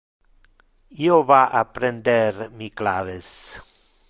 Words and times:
Io 1.03 1.19
va 1.33 1.39
a 1.59 1.63
prender 1.75 2.43
mi 2.57 2.75
claves. 2.83 3.33